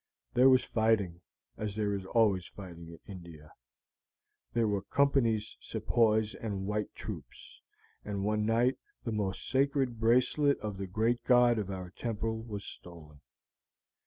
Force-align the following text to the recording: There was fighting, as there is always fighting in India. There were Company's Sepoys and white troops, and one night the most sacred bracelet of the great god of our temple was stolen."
There 0.33 0.49
was 0.49 0.63
fighting, 0.63 1.21
as 1.57 1.75
there 1.75 1.93
is 1.93 2.07
always 2.07 2.47
fighting 2.47 2.87
in 2.87 2.99
India. 3.05 3.53
There 4.53 4.67
were 4.67 4.81
Company's 4.81 5.55
Sepoys 5.59 6.33
and 6.33 6.65
white 6.65 6.91
troops, 6.95 7.61
and 8.03 8.23
one 8.23 8.43
night 8.43 8.79
the 9.03 9.11
most 9.11 9.47
sacred 9.47 9.99
bracelet 9.99 10.57
of 10.59 10.79
the 10.79 10.87
great 10.87 11.23
god 11.25 11.59
of 11.59 11.69
our 11.69 11.91
temple 11.91 12.41
was 12.41 12.63
stolen." 12.65 13.21